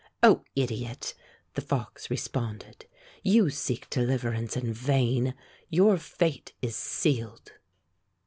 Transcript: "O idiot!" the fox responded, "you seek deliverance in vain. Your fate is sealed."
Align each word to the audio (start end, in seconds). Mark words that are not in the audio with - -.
"O 0.23 0.43
idiot!" 0.55 1.13
the 1.53 1.61
fox 1.61 2.09
responded, 2.09 2.87
"you 3.21 3.51
seek 3.51 3.87
deliverance 3.91 4.57
in 4.57 4.73
vain. 4.73 5.35
Your 5.69 5.99
fate 5.99 6.53
is 6.59 6.75
sealed." 6.75 7.51